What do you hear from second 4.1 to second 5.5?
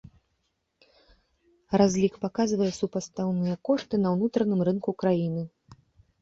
ўнутраным рынку краіны.